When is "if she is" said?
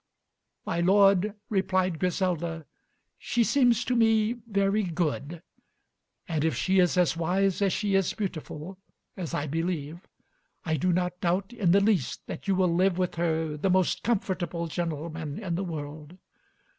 6.43-6.97